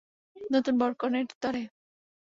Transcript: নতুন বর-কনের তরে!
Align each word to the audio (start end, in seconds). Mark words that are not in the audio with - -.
নতুন 0.35 0.73
বর-কনের 0.81 1.25
তরে! 1.41 1.63